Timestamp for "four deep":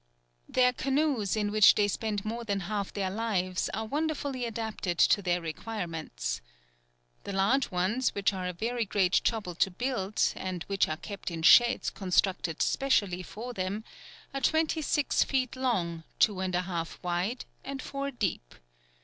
17.79-18.55